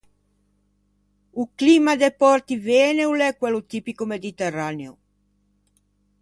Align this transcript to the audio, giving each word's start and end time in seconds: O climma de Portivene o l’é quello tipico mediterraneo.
O 1.41 1.43
climma 1.59 1.93
de 2.01 2.09
Portivene 2.21 3.03
o 3.11 3.13
l’é 3.19 3.29
quello 3.39 3.61
tipico 3.71 4.03
mediterraneo. 4.13 4.93